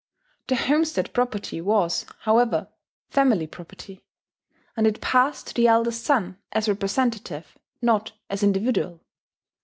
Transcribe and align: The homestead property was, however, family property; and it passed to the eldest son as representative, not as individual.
The 0.47 0.55
homestead 0.55 1.13
property 1.13 1.61
was, 1.61 2.07
however, 2.21 2.69
family 3.11 3.45
property; 3.45 4.03
and 4.75 4.87
it 4.87 4.99
passed 4.99 5.49
to 5.49 5.53
the 5.53 5.67
eldest 5.67 6.03
son 6.03 6.39
as 6.51 6.67
representative, 6.67 7.55
not 7.83 8.13
as 8.27 8.41
individual. 8.41 9.01